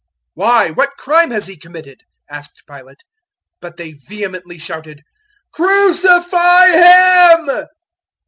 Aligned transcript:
015:014 0.01 0.07
"Why, 0.33 0.71
what 0.71 0.89
crime 0.97 1.29
has 1.29 1.45
he 1.45 1.55
committed?" 1.55 2.01
asked 2.27 2.63
Pilate. 2.67 3.03
But 3.61 3.77
they 3.77 3.91
vehemently 3.91 4.57
shouted, 4.57 5.03
"Crucify 5.53 6.65
Him!" 6.69 7.67